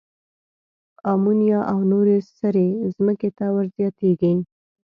[1.11, 4.31] آمونیا او نورې سرې ځمکې ته ور زیاتیږي.